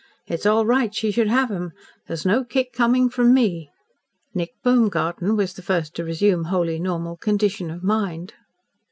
[0.25, 1.73] It's all right she should have 'em.
[2.07, 3.69] There's no kick coming from me."
[4.33, 8.33] Nick Baumgarten was the first to resume wholly normal condition of mind.